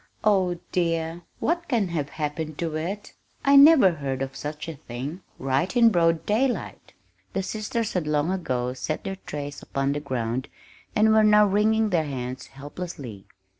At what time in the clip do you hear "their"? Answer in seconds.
9.03-9.17, 11.91-12.05